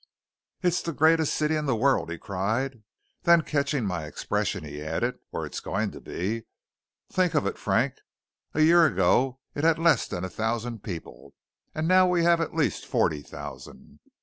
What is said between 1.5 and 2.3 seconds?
in the world!" he